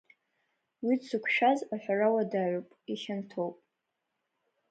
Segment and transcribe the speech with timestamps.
[0.85, 3.55] Уи дзықәшәаз аҳәара уадаҩуп, ихьанҭоуп.